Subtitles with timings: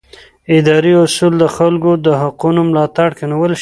[0.57, 3.31] اداري اصول د خلکو د حقونو ملاتړ کوي.